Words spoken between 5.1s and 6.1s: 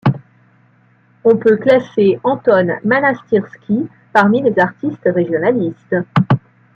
régionalistes.